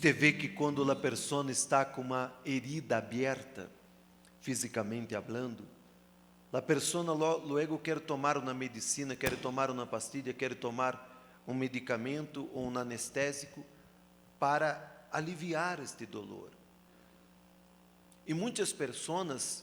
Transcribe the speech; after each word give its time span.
Você 0.00 0.14
vê 0.14 0.32
que 0.32 0.48
quando 0.48 0.90
a 0.90 0.96
pessoa 0.96 1.50
está 1.50 1.84
com 1.84 2.00
uma 2.00 2.32
herida 2.42 2.96
aberta, 2.96 3.70
fisicamente 4.40 5.12
falando, 5.12 5.62
a 6.50 6.62
pessoa 6.62 7.12
logo 7.12 7.78
quer 7.78 8.00
tomar 8.00 8.38
uma 8.38 8.54
medicina, 8.54 9.14
quer 9.14 9.36
tomar 9.36 9.70
uma 9.70 9.86
pastilha, 9.86 10.32
quer 10.32 10.54
tomar 10.54 11.42
um 11.46 11.52
medicamento 11.52 12.48
ou 12.54 12.70
um 12.70 12.78
anestésico 12.78 13.62
para 14.38 15.06
aliviar 15.12 15.80
este 15.80 16.06
dolor. 16.06 16.48
E 18.26 18.32
muitas 18.32 18.72
pessoas 18.72 19.62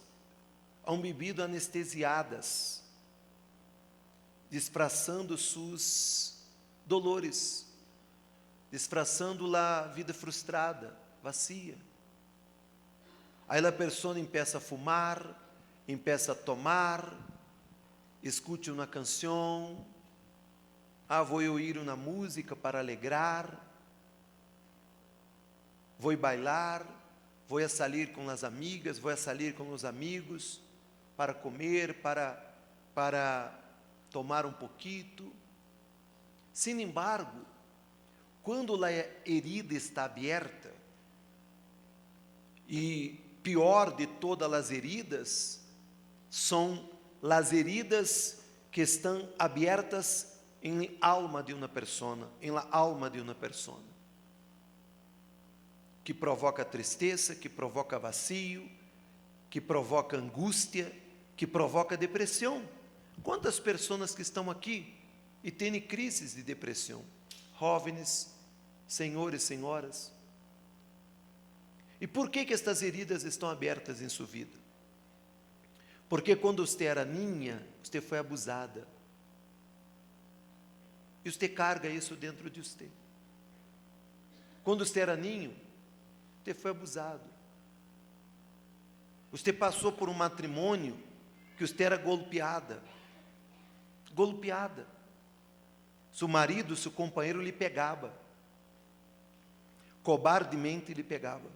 han 0.86 1.02
vivido 1.02 1.42
anestesiadas, 1.42 2.84
disfarçando 4.52 5.36
seus 5.36 6.38
dolores 6.86 7.67
disfraçando 8.72 9.56
a 9.56 9.84
vida 9.88 10.14
frustrada, 10.14 10.96
vazia. 11.24 11.78
Aí 13.48 13.66
a 13.66 13.72
pessoa 13.72 14.14
começa 14.14 14.58
a 14.58 14.62
fumar, 14.62 15.24
começa 15.86 16.34
a 16.34 16.36
tomar, 16.36 17.14
escute 18.22 18.70
uma 18.70 18.86
canção, 18.86 19.86
ah, 21.08 21.24
vou 21.24 21.42
ouvir 21.44 21.78
uma 21.78 21.96
música 21.96 22.56
para 22.56 22.80
alegrar, 22.80 23.58
vou 25.98 26.16
bailar, 26.18 26.86
vou 27.48 27.60
a 27.60 27.70
sair 27.70 28.12
com 28.12 28.30
as 28.30 28.44
amigas, 28.44 29.00
vou 29.00 29.12
a 29.12 29.18
sair 29.18 29.54
com 29.54 29.72
os 29.72 29.86
amigos, 29.86 30.62
para 31.16 31.34
comer, 31.34 32.02
para, 32.02 32.40
para 32.94 33.52
tomar 34.12 34.46
um 34.46 34.54
pouquinho. 34.54 35.34
Sin 36.54 36.80
embargo, 36.80 37.46
quando 38.48 38.82
a 38.86 38.90
herida 39.26 39.74
está 39.74 40.06
aberta, 40.06 40.74
e 42.66 43.20
pior 43.44 43.94
de 43.94 44.08
todas 44.08 44.54
as 44.54 44.72
heridas, 44.72 45.60
são 46.30 46.90
as 47.22 47.52
heridas 47.52 48.40
que 48.72 48.80
estão 48.80 49.28
abertas 49.38 50.40
em 50.64 50.98
alma 51.02 51.44
de 51.44 51.54
uma 51.54 51.68
pessoa, 51.68 52.32
em 52.42 52.50
la 52.50 52.66
alma 52.72 53.10
de 53.10 53.20
uma 53.20 53.36
pessoa, 53.36 53.82
que 56.02 56.14
provoca 56.14 56.64
tristeza, 56.64 57.36
que 57.36 57.50
provoca 57.50 58.00
vazio, 58.00 58.72
que 59.50 59.60
provoca 59.60 60.16
angústia, 60.16 60.90
que 61.36 61.46
provoca 61.46 61.98
depressão. 61.98 62.66
Quantas 63.22 63.60
pessoas 63.60 64.16
que 64.16 64.22
estão 64.22 64.50
aqui 64.50 64.96
e 65.44 65.52
têm 65.52 65.82
crises 65.82 66.34
de 66.34 66.44
depressão? 66.44 67.04
Jovens, 67.60 68.37
senhores 68.88 69.44
e 69.44 69.46
senhoras? 69.46 70.14
E 72.00 72.08
por 72.08 72.30
que, 72.30 72.46
que 72.46 72.54
estas 72.54 72.82
heridas 72.82 73.24
estão 73.24 73.50
abertas 73.50 74.02
em 74.02 74.10
sua 74.10 74.26
vida? 74.26 74.58
Porque 76.08 76.36
quando 76.36 76.66
você 76.66 76.86
era 76.86 77.04
ninha, 77.04 77.68
você 77.84 78.00
foi 78.00 78.18
abusada. 78.18 78.88
E 81.26 81.32
você 81.32 81.50
carga 81.50 81.90
isso 81.90 82.16
dentro 82.16 82.50
de 82.50 82.64
você. 82.64 82.90
Quando 84.64 84.86
você 84.86 85.02
era 85.02 85.18
ninho, 85.18 85.56
você 86.44 86.54
foi 86.54 86.72
abusado. 86.72 87.30
Você 89.32 89.52
passou 89.52 89.92
por 89.92 90.08
um 90.08 90.14
matrimônio 90.14 90.98
que 91.58 91.68
você 91.68 91.84
era 91.84 91.98
golpeada. 91.98 92.82
Golpeada. 94.14 94.88
Seu 96.14 96.28
marido, 96.28 96.76
seu 96.76 96.92
companheiro 96.92 97.42
lhe 97.42 97.52
pegava 97.52 98.27
cobardemente 100.08 100.94
lhe 100.94 101.04
pegava. 101.04 101.50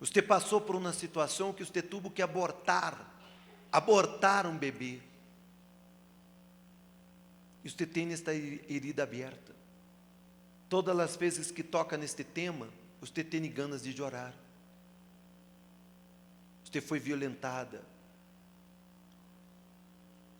Você 0.00 0.20
passou 0.20 0.60
por 0.60 0.74
uma 0.74 0.92
situação 0.92 1.52
que 1.52 1.64
você 1.64 1.80
teve 1.80 2.10
que 2.10 2.20
abortar, 2.20 3.14
abortar 3.70 4.44
um 4.44 4.58
bebê. 4.58 5.00
E 7.62 7.70
você 7.70 7.86
tem 7.86 8.12
esta 8.12 8.34
herida 8.34 9.04
aberta. 9.04 9.54
Todas 10.68 10.98
as 10.98 11.14
vezes 11.14 11.52
que 11.52 11.62
toca 11.62 11.96
neste 11.96 12.24
tema, 12.24 12.68
você 13.00 13.22
tem 13.22 13.48
ganas 13.48 13.84
de 13.84 13.96
chorar. 13.96 14.34
Você 16.64 16.80
foi 16.80 16.98
violentada, 16.98 17.84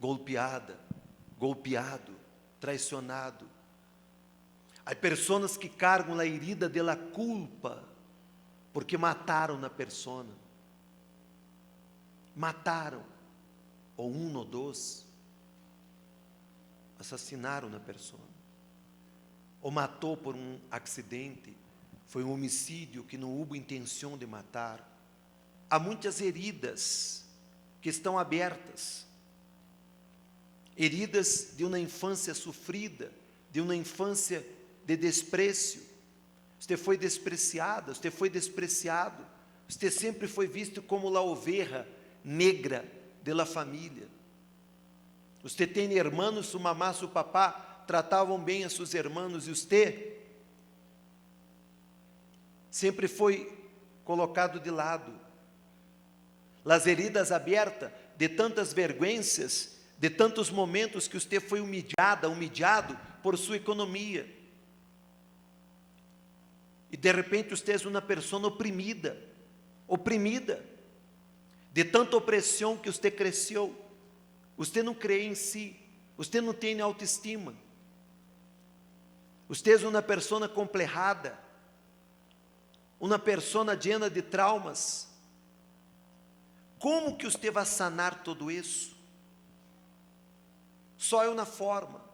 golpeada, 0.00 0.80
golpeado, 1.38 2.16
traicionado 2.58 3.59
Há 4.90 4.94
pessoas 4.96 5.56
que 5.56 5.68
cargam 5.68 6.18
a 6.18 6.26
herida 6.26 6.68
da 6.68 6.96
culpa 6.96 7.88
porque 8.72 8.98
mataram 8.98 9.56
na 9.56 9.70
persona. 9.70 10.32
Mataram, 12.34 13.04
ou 13.96 14.10
um 14.10 14.34
ou 14.36 14.44
dois, 14.44 15.06
assassinaram 16.98 17.68
na 17.68 17.78
persona. 17.78 18.24
Ou 19.62 19.70
matou 19.70 20.16
por 20.16 20.34
um 20.34 20.58
acidente, 20.72 21.56
foi 22.08 22.24
um 22.24 22.32
homicídio 22.32 23.04
que 23.04 23.16
não 23.16 23.30
houve 23.30 23.56
intenção 23.56 24.18
de 24.18 24.26
matar. 24.26 24.84
Há 25.70 25.78
muitas 25.78 26.20
heridas 26.20 27.24
que 27.80 27.90
estão 27.90 28.18
abertas. 28.18 29.06
Heridas 30.76 31.52
de 31.56 31.64
uma 31.64 31.78
infância 31.78 32.34
sofrida, 32.34 33.12
de 33.52 33.60
uma 33.60 33.76
infância 33.76 34.44
de 34.84 34.96
desprezo. 34.96 35.80
Você 36.58 36.76
foi 36.76 36.96
despreciada, 36.98 37.94
você 37.94 38.10
foi 38.10 38.28
despreciado. 38.28 39.24
Você 39.68 39.90
sempre 39.90 40.26
foi 40.26 40.46
visto 40.46 40.82
como 40.82 41.16
a 41.16 41.22
oveja 41.22 41.86
negra 42.24 42.84
da 43.22 43.46
família. 43.46 44.08
Você 45.42 45.66
tem 45.66 45.92
irmãos, 45.92 46.46
sua 46.46 46.60
mamá, 46.60 46.92
seu 46.92 47.08
papá 47.08 47.84
tratavam 47.86 48.38
bem 48.38 48.64
a 48.64 48.68
seus 48.68 48.92
irmãos 48.94 49.46
e 49.46 49.54
você 49.54 50.16
sempre 52.70 53.08
foi 53.08 53.56
colocado 54.04 54.60
de 54.60 54.70
lado. 54.70 55.18
Las 56.64 56.86
heridas 56.86 57.32
abertas 57.32 57.90
de 58.16 58.28
tantas 58.28 58.72
vergüenzas, 58.72 59.78
de 59.98 60.10
tantos 60.10 60.50
momentos 60.50 61.08
que 61.08 61.18
você 61.18 61.40
foi 61.40 61.60
humilhada, 61.60 62.28
humilhado 62.28 62.98
por 63.22 63.38
sua 63.38 63.56
economia 63.56 64.39
e 66.90 66.96
de 66.96 67.12
repente 67.12 67.50
você 67.50 67.72
é 67.72 67.88
uma 67.88 68.02
pessoa 68.02 68.48
oprimida, 68.48 69.16
oprimida, 69.86 70.64
de 71.72 71.84
tanta 71.84 72.16
opressão 72.16 72.76
que 72.76 72.90
você 72.90 73.10
cresceu. 73.10 73.76
Você 74.56 74.82
não 74.82 74.92
crê 74.92 75.22
em 75.22 75.34
si, 75.34 75.76
você 76.16 76.40
não 76.40 76.52
tem 76.52 76.80
autoestima. 76.80 77.54
Você 79.48 79.72
é 79.72 79.88
uma 79.88 80.02
pessoa 80.02 80.48
complejada, 80.48 81.38
uma 82.98 83.18
pessoa 83.18 83.74
llena 83.74 84.10
de 84.10 84.22
traumas. 84.22 85.08
Como 86.78 87.16
que 87.16 87.24
você 87.24 87.50
vai 87.50 87.64
sanar 87.64 88.22
tudo 88.22 88.50
isso? 88.50 88.96
Só 90.96 91.24
é 91.24 91.28
uma 91.28 91.46
forma, 91.46 92.04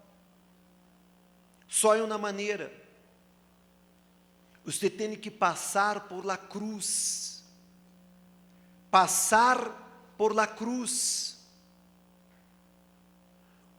só 1.67 1.97
é 1.97 2.03
uma 2.03 2.17
maneira 2.17 2.86
você 4.67 4.91
tem 4.91 5.15
que 5.15 5.31
passar 5.31 6.09
por 6.09 6.25
la 6.25 6.37
cruz. 6.37 7.45
Passar 8.91 10.13
por 10.19 10.35
la 10.35 10.45
cruz. 10.45 11.37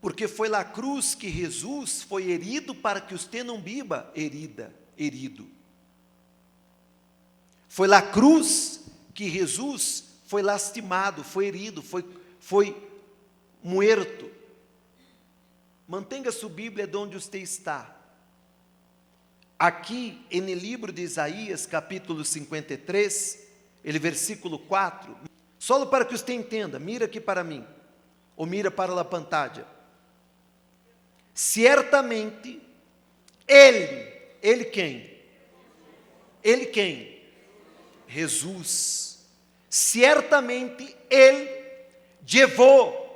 Porque 0.00 0.26
foi 0.26 0.48
la 0.48 0.64
cruz 0.64 1.14
que 1.14 1.28
Jesus 1.30 2.02
foi 2.02 2.30
herido 2.30 2.74
para 2.74 3.02
que 3.02 3.12
você 3.12 3.44
não 3.44 3.60
viva 3.60 4.10
herida, 4.14 4.74
herido. 4.96 5.46
Foi 7.68 7.86
la 7.86 8.00
cruz 8.00 8.80
que 9.12 9.28
Jesus 9.28 10.04
foi 10.24 10.40
lastimado, 10.40 11.22
foi 11.22 11.46
herido, 11.46 11.82
foi, 11.82 12.02
foi 12.40 12.90
muerto. 13.62 14.30
Mantenha 15.86 16.32
sua 16.32 16.48
Bíblia 16.48 16.86
de 16.86 16.96
onde 16.96 17.20
você 17.20 17.38
está 17.40 17.97
aqui 19.58 20.24
no 20.32 20.54
livro 20.54 20.92
de 20.92 21.02
Isaías, 21.02 21.66
capítulo 21.66 22.24
53, 22.24 23.46
ele 23.84 23.98
versículo 23.98 24.58
4, 24.58 25.16
só 25.58 25.84
para 25.86 26.04
que 26.04 26.16
você 26.16 26.32
entenda, 26.32 26.78
mira 26.78 27.06
aqui 27.06 27.20
para 27.20 27.42
mim, 27.42 27.66
ou 28.36 28.46
mira 28.46 28.70
para 28.70 28.98
a 29.00 29.04
pantalla. 29.04 29.66
Certamente, 31.34 32.60
Ele, 33.46 34.12
Ele 34.42 34.64
quem? 34.64 35.18
Ele 36.42 36.66
quem? 36.66 37.22
Jesus. 38.06 39.18
Certamente 39.68 40.96
Ele 41.10 41.48
levou 42.32 43.06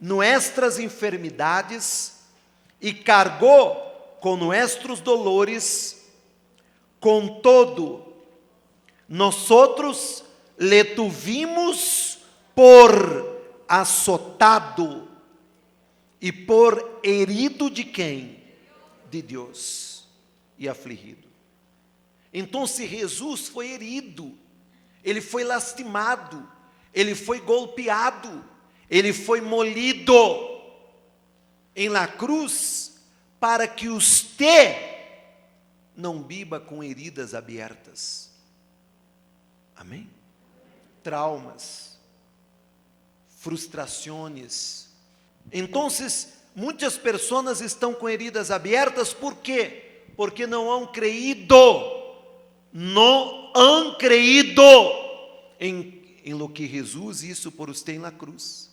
nossas 0.00 0.78
enfermidades 0.78 2.20
e 2.80 2.92
cargou 2.94 3.89
com 4.20 4.36
nuestros 4.36 5.00
dolores 5.00 5.98
Com 7.00 7.40
todo, 7.40 8.12
nós 9.08 9.50
le 10.58 10.84
tuvimos 10.84 12.18
por 12.54 13.40
açotado 13.66 15.08
e 16.20 16.30
por 16.30 17.00
herido 17.02 17.70
de 17.70 17.84
quem? 17.84 18.42
De 19.10 19.22
Deus 19.22 20.06
e 20.58 20.68
afligido. 20.68 21.26
Então, 22.32 22.66
se 22.66 22.86
Jesus 22.86 23.48
foi 23.48 23.70
herido, 23.70 24.36
ele 25.02 25.20
foi 25.20 25.42
lastimado, 25.42 26.46
ele 26.92 27.14
foi 27.14 27.40
golpeado, 27.40 28.44
ele 28.90 29.12
foi 29.12 29.40
molido 29.40 30.14
em 31.74 31.88
la 31.88 32.06
cruz 32.06 32.79
para 33.40 33.66
que 33.66 33.88
você 33.88 34.76
não 35.96 36.22
biba 36.22 36.60
com 36.60 36.84
heridas 36.84 37.34
abertas. 37.34 38.30
Amém? 39.74 40.08
Traumas, 41.02 41.98
frustrações. 43.38 44.88
Então, 45.50 45.88
muitas 46.54 46.98
pessoas 46.98 47.62
estão 47.62 47.94
com 47.94 48.08
heridas 48.08 48.50
abertas, 48.50 49.14
por 49.14 49.36
quê? 49.36 50.02
Porque 50.16 50.46
não 50.46 50.70
han 50.70 50.86
creído, 50.86 51.56
não 52.70 53.52
han 53.56 53.94
creído 53.94 54.62
em, 55.58 56.20
em 56.22 56.34
lo 56.34 56.50
que 56.50 56.68
Jesus 56.68 57.22
isso 57.22 57.50
por 57.50 57.74
você 57.74 57.98
na 57.98 58.12
cruz. 58.12 58.70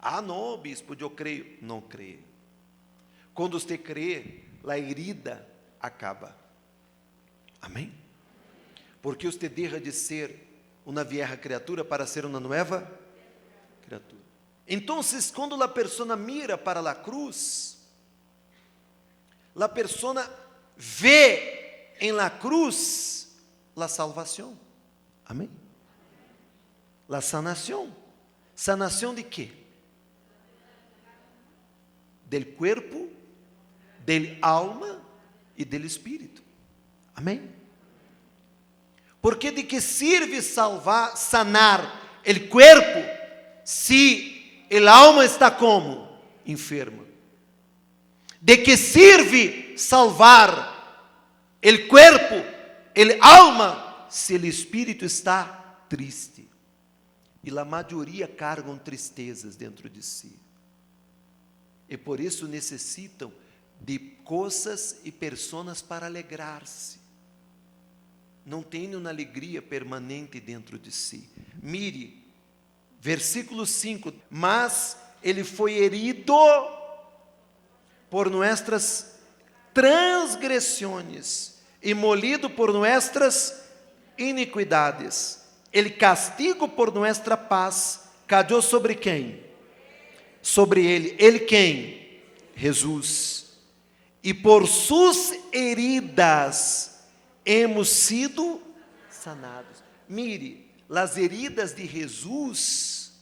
Ah, 0.00 0.22
não, 0.22 0.56
bispo, 0.56 0.96
eu 0.98 1.10
creio. 1.10 1.58
Não 1.60 1.82
creio. 1.82 2.29
Quando 3.34 3.58
você 3.58 3.78
crê, 3.78 4.40
a 4.66 4.78
herida 4.78 5.48
acaba. 5.80 6.36
Amém? 7.60 7.94
Porque 9.00 9.26
você 9.26 9.48
deixa 9.48 9.80
de 9.80 9.92
ser 9.92 10.48
uma 10.84 11.04
vieja 11.04 11.36
criatura 11.36 11.84
para 11.84 12.06
ser 12.06 12.24
uma 12.24 12.40
nova 12.40 12.90
criatura. 13.82 14.20
Então, 14.66 15.00
quando 15.34 15.60
a 15.62 15.68
pessoa 15.68 16.16
mira 16.16 16.56
para 16.56 16.80
a 16.88 16.94
cruz, 16.94 17.78
a 19.58 19.68
pessoa 19.68 20.28
vê 20.76 21.94
em 22.00 22.12
la 22.12 22.30
cruz 22.30 23.36
a 23.76 23.88
salvação. 23.88 24.58
Amém? 25.24 25.50
La 27.08 27.20
sanação. 27.20 27.94
Sanação 28.54 29.14
de 29.14 29.22
quê? 29.22 29.50
Del 32.26 32.44
cuerpo, 32.54 33.10
del 34.10 34.36
alma 34.42 35.00
e 35.56 35.64
del 35.64 35.84
espírito. 35.84 36.42
Amém? 37.14 37.48
Porque 39.22 39.52
de 39.52 39.62
que 39.62 39.80
sirve 39.80 40.42
salvar, 40.42 41.16
sanar 41.16 42.20
o 42.26 42.48
cuerpo 42.48 42.98
se 43.64 44.64
el 44.68 44.88
alma 44.88 45.24
está 45.24 45.48
como 45.48 46.20
enferma? 46.44 47.04
¿De 48.40 48.60
que 48.60 48.76
sirve 48.76 49.78
salvar 49.78 50.50
el 51.62 51.86
cuerpo, 51.86 52.34
el 52.92 53.16
alma, 53.22 54.08
se 54.10 54.34
el 54.34 54.44
espírito 54.44 55.04
está 55.04 55.84
triste? 55.88 56.48
E 57.44 57.56
a 57.56 57.64
maioria 57.64 58.26
cargam 58.26 58.76
tristezas 58.76 59.54
dentro 59.54 59.88
de 59.88 60.02
si. 60.02 60.34
E 61.88 61.96
por 61.96 62.18
isso 62.18 62.48
necessitam 62.48 63.32
de 63.80 63.98
coisas 63.98 65.00
e 65.04 65.10
pessoas 65.10 65.82
para 65.82 66.06
alegrar-se. 66.06 66.98
Não 68.44 68.62
têm 68.62 68.94
uma 68.94 69.10
alegria 69.10 69.60
permanente 69.62 70.40
dentro 70.40 70.78
de 70.78 70.90
si. 70.90 71.28
Mire 71.62 72.20
Versículo 73.00 73.64
5: 73.64 74.12
Mas 74.30 74.96
ele 75.22 75.42
foi 75.42 75.72
herido 75.72 76.36
por 78.10 78.30
nossas 78.30 79.18
transgressões 79.72 81.54
e 81.82 81.94
molido 81.94 82.50
por 82.50 82.72
nossas 82.74 83.62
iniquidades. 84.18 85.40
Ele 85.72 85.88
castigo 85.88 86.68
por 86.68 86.92
nossa 86.92 87.36
paz 87.36 88.00
caiu 88.26 88.60
sobre 88.60 88.94
quem? 88.94 89.42
Sobre 90.42 90.84
ele. 90.84 91.16
Ele 91.18 91.40
quem? 91.40 92.20
Jesus. 92.54 93.49
E 94.22 94.34
por 94.34 94.66
suas 94.66 95.32
heridas 95.52 97.04
hemos 97.44 97.88
sido 97.88 98.60
sanados. 99.10 99.82
Mire, 100.08 100.70
as 100.88 101.16
heridas 101.16 101.74
de 101.74 101.86
Jesus 101.86 103.12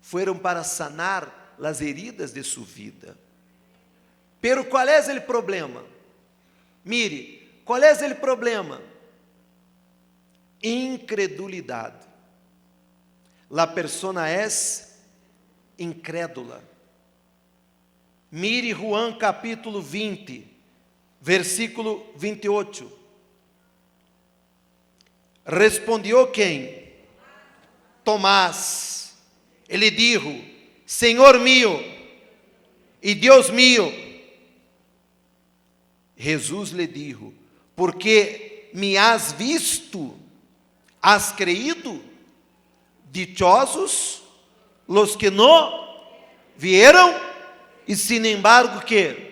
foram 0.00 0.36
para 0.36 0.64
sanar 0.64 1.56
as 1.62 1.80
heridas 1.80 2.32
de 2.32 2.42
sua 2.42 2.64
vida. 2.64 3.16
Pero 4.40 4.64
qual 4.64 4.88
é 4.88 5.00
o 5.00 5.20
problema? 5.22 5.84
Mire, 6.84 7.60
qual 7.64 7.82
é 7.82 7.92
o 7.92 8.16
problema? 8.16 8.80
Incredulidade. 10.62 12.08
La 13.50 13.66
persona 13.66 14.28
é 14.28 14.48
incrédula. 15.78 16.62
Mire 18.30 18.72
Juan 18.72 19.14
capítulo 19.14 19.82
20, 19.82 20.46
versículo 21.20 22.06
28. 22.16 22.90
Respondeu 25.44 26.28
quem? 26.28 26.90
Tomás, 28.04 29.16
ele 29.68 29.90
disse: 29.90 30.44
Senhor 30.86 31.40
meu 31.40 31.82
e 33.02 33.16
Deus 33.16 33.50
meu. 33.50 33.92
Jesus 36.16 36.70
lhe 36.70 36.86
disse: 36.86 37.32
Porque 37.74 38.70
me 38.72 38.96
has 38.96 39.32
visto, 39.32 40.16
has 41.02 41.32
creído? 41.32 42.00
Dichosos 43.10 44.22
los 44.86 45.16
que 45.16 45.30
não 45.30 45.98
vieram 46.56 47.29
e 47.90 47.96
sin 47.96 48.24
embargo 48.24 48.80
que 48.84 49.28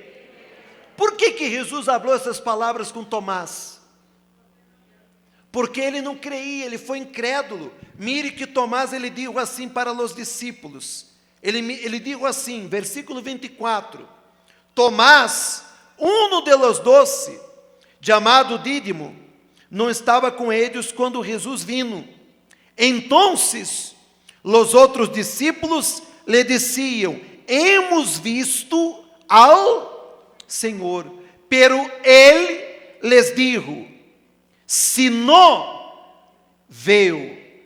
por 0.96 1.16
que 1.16 1.30
que 1.30 1.50
Jesus 1.50 1.86
falou 1.86 2.14
essas 2.14 2.40
palavras 2.40 2.90
com 2.90 3.04
Tomás? 3.04 3.78
porque 5.50 5.80
ele 5.80 6.00
não 6.00 6.16
creia, 6.16 6.66
ele 6.66 6.78
foi 6.78 6.98
incrédulo. 6.98 7.72
Mire 7.98 8.30
que 8.30 8.46
Tomás 8.46 8.92
ele 8.92 9.10
disse 9.10 9.36
assim 9.38 9.68
para 9.68 9.92
os 9.92 10.14
discípulos. 10.14 11.06
Ele, 11.42 11.58
ele 11.82 11.98
disse 11.98 12.24
assim, 12.24 12.68
versículo 12.68 13.22
24: 13.22 14.08
Tomás, 14.74 15.64
um 15.98 16.42
de 16.42 16.54
los 16.54 16.78
doce, 16.78 17.40
chamado 18.00 18.58
Dídimo, 18.58 19.16
não 19.70 19.90
estava 19.90 20.30
com 20.30 20.52
eles 20.52 20.92
quando 20.92 21.24
Jesus 21.24 21.62
vino. 21.62 22.06
Então, 22.76 23.34
os 23.34 24.74
outros 24.74 25.10
discípulos 25.10 26.02
lhe 26.26 26.44
diziam: 26.44 27.20
Hemos 27.48 28.18
visto 28.18 29.04
ao 29.26 30.30
Senhor. 30.46 31.06
Pero 31.48 31.76
ele 32.04 32.98
les 33.02 33.34
dijo: 33.34 33.86
se 34.66 35.08
no 35.08 35.78
veo 36.68 37.18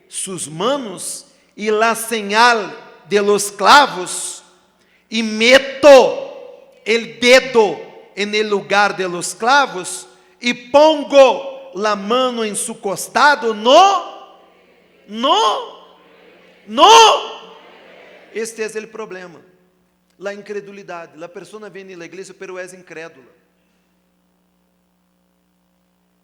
sus 0.09 0.49
manos 0.49 1.27
y 1.57 1.71
la 1.71 1.97
señal 1.97 2.73
de 3.09 3.21
los 3.21 3.51
clavos 3.51 4.45
y 5.09 5.23
meto 5.23 6.71
el 6.85 7.19
dedo 7.19 7.77
en 8.15 8.35
el 8.35 8.49
lugar 8.49 8.97
de 8.97 9.09
los 9.09 9.35
clavos 9.35 10.07
y 10.41 10.55
pongo 10.55 11.73
la 11.75 11.97
mano 11.97 12.45
en 12.45 12.55
su 12.55 12.81
costado, 12.81 13.55
no, 13.55 14.39
no, 15.09 15.97
no. 16.67 16.89
Este 18.33 18.65
es 18.65 18.77
el 18.77 18.89
problema. 18.89 19.41
La 20.23 20.33
incredulidade. 20.33 21.19
La 21.19 21.29
persona 21.29 21.69
vem 21.69 21.85
na 21.97 22.05
igreja, 22.05 22.33
pero 22.33 22.57
é 22.57 22.65
incrédula. 22.65 23.27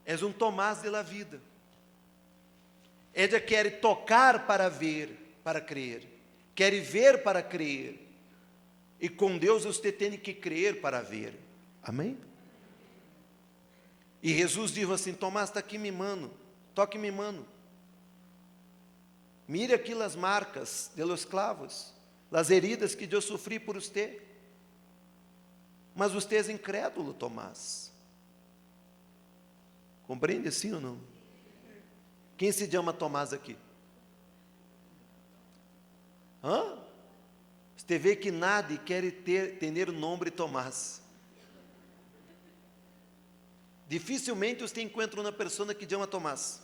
És 0.06 0.22
um 0.22 0.32
Tomás 0.32 0.82
de 0.82 0.88
la 0.88 1.02
vida. 1.02 1.40
Ella 3.12 3.40
quer 3.40 3.80
tocar 3.80 4.46
para 4.46 4.68
ver, 4.68 5.10
para 5.42 5.60
crer. 5.60 6.08
Quer 6.54 6.80
ver 6.80 7.24
para 7.24 7.42
crer. 7.42 7.98
E 9.00 9.08
com 9.08 9.36
Deus 9.36 9.64
você 9.64 9.90
tem 9.90 10.16
que 10.16 10.32
crer 10.32 10.80
para 10.80 11.02
ver. 11.02 11.34
Amém? 11.82 12.16
E 14.22 14.32
Jesus 14.32 14.70
disse 14.70 14.92
assim: 14.92 15.12
Tomás, 15.12 15.48
está 15.48 15.58
aqui 15.58 15.76
me 15.76 15.90
mano, 15.90 16.30
toque 16.72 16.96
me 16.96 17.10
mano. 17.10 17.44
Mire 19.48 19.74
aqui 19.74 19.92
as 20.00 20.14
marcas 20.14 20.92
de 20.94 21.02
los 21.02 21.24
clavos, 21.24 21.92
as 22.30 22.50
heridas 22.50 22.94
que 22.94 23.08
eu 23.10 23.20
sofri 23.20 23.58
por 23.58 23.76
você. 23.76 24.22
Mas 25.94 26.12
você 26.12 26.36
é 26.36 26.52
incrédulo, 26.52 27.12
Tomás. 27.14 27.92
Compreende 30.06 30.48
assim 30.48 30.72
ou 30.72 30.80
não? 30.80 31.00
Quem 32.36 32.52
se 32.52 32.70
chama 32.70 32.92
Tomás 32.92 33.32
aqui? 33.32 33.56
Hã? 36.42 36.78
Você 37.76 37.98
vê 37.98 38.14
que 38.14 38.30
nadie 38.30 38.78
quer 38.78 39.10
ter, 39.22 39.58
ter 39.58 39.88
o 39.88 39.92
nome 39.92 40.30
Tomás. 40.30 41.02
Dificilmente 43.88 44.60
você 44.60 44.82
encontra 44.82 45.20
uma 45.20 45.32
pessoa 45.32 45.74
que 45.74 45.88
chama 45.88 46.06
Tomás. 46.06 46.62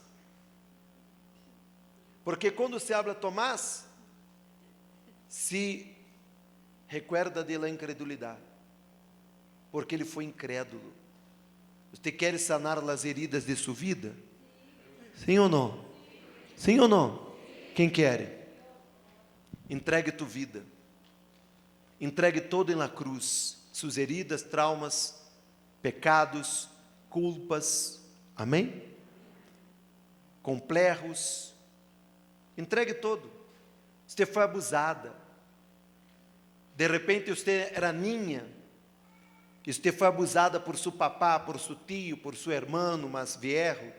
Porque 2.22 2.50
quando 2.50 2.78
se 2.78 2.92
habla 2.92 3.14
Tomás, 3.14 3.86
se 5.34 5.92
recuerda 6.86 7.42
de 7.42 7.58
la 7.58 7.68
incredulidade. 7.68 8.38
Porque 9.72 9.96
ele 9.96 10.04
foi 10.04 10.24
incrédulo. 10.24 10.94
Você 11.92 12.12
quer 12.12 12.38
sanar 12.38 12.78
as 12.88 13.04
heridas 13.04 13.44
de 13.44 13.56
sua 13.56 13.74
vida? 13.74 14.14
Sim 15.16 15.40
ou 15.40 15.48
não? 15.48 15.84
Sim 16.56 16.78
ou 16.78 16.86
não? 16.86 17.34
Quem 17.74 17.90
quer? 17.90 18.48
Entregue 19.68 20.12
tua 20.12 20.28
vida. 20.28 20.64
Entregue 22.00 22.40
todo 22.40 22.70
em 22.70 22.76
la 22.76 22.88
cruz. 22.88 23.58
Suas 23.72 23.98
heridas, 23.98 24.44
traumas, 24.44 25.20
pecados, 25.82 26.68
culpas. 27.10 28.00
Amém? 28.36 28.84
Complexos. 30.42 31.52
Entregue 32.56 32.94
todo. 32.94 33.28
Você 34.06 34.24
foi 34.24 34.44
abusada. 34.44 35.23
De 36.76 36.88
repente 36.88 37.30
você 37.30 37.70
era 37.72 37.92
ninha. 37.92 38.44
E 39.66 39.72
você 39.72 39.92
foi 39.92 40.06
abusada 40.06 40.60
por 40.60 40.76
seu 40.76 40.92
papá, 40.92 41.38
por 41.38 41.58
seu 41.58 41.74
tio, 41.74 42.18
por 42.18 42.36
seu 42.36 42.52
irmão 42.52 43.08
mas 43.08 43.36
viejo. 43.36 43.92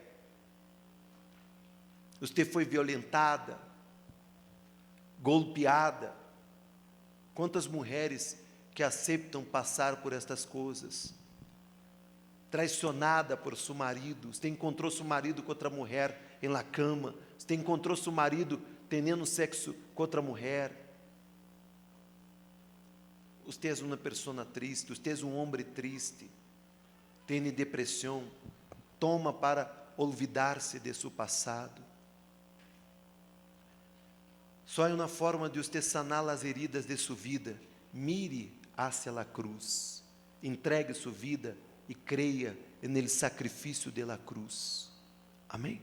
Você 2.19 2.45
foi 2.45 2.65
violentada, 2.65 3.57
golpeada. 5.21 6.13
Quantas 7.33 7.67
mulheres 7.67 8.37
que 8.73 8.83
aceitam 8.83 9.43
passar 9.43 9.97
por 9.97 10.13
estas 10.13 10.45
coisas? 10.45 11.13
Traicionada 12.49 13.35
por 13.35 13.57
seu 13.57 13.75
marido, 13.75 14.33
você 14.33 14.47
encontrou 14.47 14.89
seu 14.89 15.03
marido 15.03 15.43
com 15.43 15.49
outra 15.49 15.69
mulher 15.69 16.37
em 16.41 16.47
la 16.47 16.63
cama, 16.63 17.13
você 17.37 17.53
encontrou 17.53 17.97
seu 17.97 18.11
marido 18.11 18.61
tendo 18.87 19.25
sexo 19.25 19.75
com 19.93 20.03
outra 20.03 20.21
mulher. 20.21 20.84
Você 23.45 23.67
é 23.67 23.73
uma 23.83 23.95
pessoa 23.95 24.43
triste, 24.43 24.89
você 24.89 25.11
é 25.11 25.25
um 25.25 25.37
homem 25.37 25.63
triste, 25.63 26.29
tem 27.27 27.43
depressão, 27.51 28.23
toma 28.99 29.31
para 29.31 29.71
olvidar-se 29.97 30.79
de 30.79 30.93
seu 30.93 31.11
passado. 31.11 31.83
Só 34.65 34.87
é 34.87 34.93
uma 34.93 35.07
forma 35.07 35.47
de 35.49 35.61
você 35.61 35.81
sanar 35.81 36.27
as 36.27 36.43
heridas 36.43 36.85
de 36.85 36.97
sua 36.97 37.15
vida. 37.15 37.55
Mire 37.93 38.51
hacia 38.75 39.11
a 39.11 39.23
cruz. 39.23 40.03
Entregue 40.41 40.93
sua 40.93 41.11
vida 41.11 41.55
e 41.87 41.93
creia 41.93 42.57
no 42.81 43.07
sacrifício 43.07 43.91
de 43.91 44.03
la 44.03 44.17
cruz. 44.17 44.89
Amém? 45.47 45.81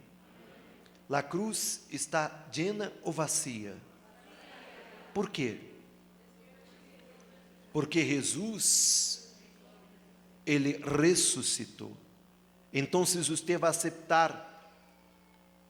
La 1.09 1.23
cruz 1.23 1.85
está 1.91 2.47
llena 2.53 2.93
ou 3.03 3.13
vazia? 3.13 3.77
Por 5.15 5.31
quê? 5.31 5.72
Porque 7.73 8.05
Jesus, 8.05 9.29
Ele 10.45 10.81
ressuscitou. 10.85 11.97
Então, 12.73 13.05
você 13.05 13.59
vai 13.59 13.71
aceitar 13.71 14.51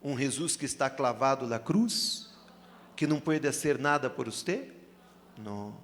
um 0.03 0.19
Jesus 0.19 0.57
que 0.57 0.65
está 0.65 0.91
clavado 0.91 1.47
na 1.47 1.59
cruz, 1.59 2.29
que 2.97 3.07
não 3.07 3.21
pode 3.21 3.51
ser 3.53 3.79
nada 3.79 4.11
por 4.11 4.27
você? 4.27 4.73
Não, 5.39 5.77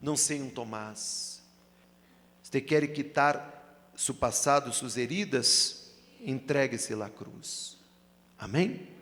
não 0.00 0.16
sei 0.16 0.40
um 0.40 0.48
Tomás. 0.48 1.42
Você 2.42 2.60
quer 2.60 2.86
quitar 2.92 3.90
seu 3.96 4.14
passado, 4.14 4.72
suas 4.72 4.96
heridas? 4.96 5.90
Entregue-se 6.20 6.94
à 6.94 7.08
cruz. 7.08 7.78
Amém? 8.38 8.88